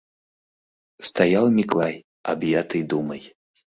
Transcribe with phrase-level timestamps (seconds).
[0.99, 3.35] Стоял Миклай, объятый думой!